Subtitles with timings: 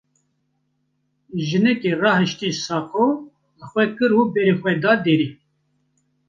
[1.47, 3.05] Jinikê rahişte saqo,
[3.57, 5.29] li xwe kir û berê xwe da derî.